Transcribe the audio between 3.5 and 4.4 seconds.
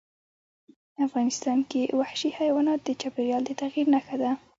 تغیر نښه ده.